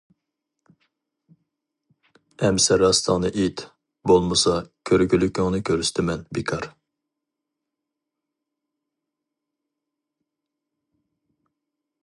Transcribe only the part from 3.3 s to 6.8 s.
ئېيت، بولمىسا كۆرگۈلۈكۈڭنى كۆرسىتىمەن بىكار!